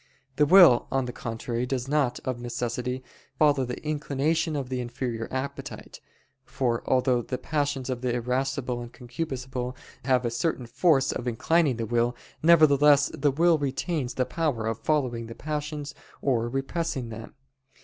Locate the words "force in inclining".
10.65-11.77